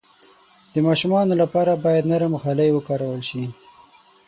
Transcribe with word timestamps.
د 0.73 0.75
ماشومانو 0.87 1.33
لپاره 1.41 1.81
باید 1.85 2.09
نرم 2.11 2.33
غالۍ 2.43 2.69
وکارول 2.73 3.21
شي. 3.29 3.43